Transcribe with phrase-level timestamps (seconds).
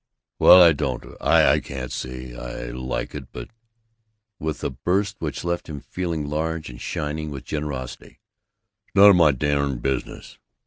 [0.39, 3.49] "Well, I don't I can't say I like it, but"
[4.39, 8.19] With a burst which left him feeling large and shining with generosity,
[8.87, 10.39] "it's none of my darn business!